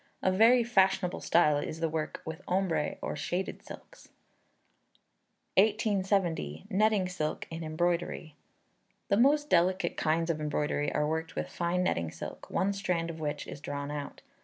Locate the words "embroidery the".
7.63-9.17